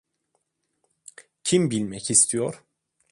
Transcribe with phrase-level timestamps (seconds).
[1.43, 2.63] Kim bilmek istiyor?